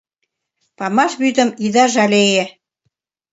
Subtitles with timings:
[0.77, 2.43] Памаш вӱдым ида жалее-